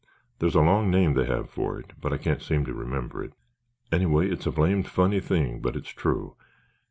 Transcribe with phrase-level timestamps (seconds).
[0.39, 3.33] There's a long name they have for it, but I can't seem to remember it.
[3.91, 6.35] Anyway, it's a blamed funny thing, but it's true.